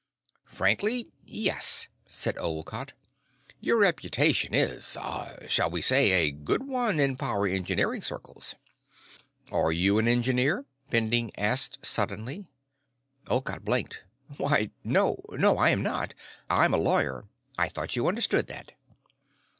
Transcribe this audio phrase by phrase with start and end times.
[0.47, 2.93] "Frankly, yes," said Olcott.
[3.59, 4.97] "Your reputation is...
[4.99, 5.35] ah...
[5.47, 8.55] shall we say, a good one in power engineering circles."
[9.51, 12.47] "Are you an engineer?" Bending asked suddenly.
[13.27, 14.01] Olcott blinked.
[14.37, 15.23] "Why, no.
[15.33, 16.15] No, I am not.
[16.49, 17.25] I'm a lawyer.
[17.59, 18.71] I thought you understood that."